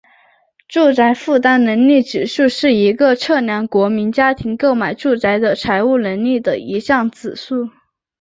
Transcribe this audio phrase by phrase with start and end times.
[0.67, 7.69] 住宅负担能力指数是一个测量国民家庭购买住宅的财务能力的一项指数。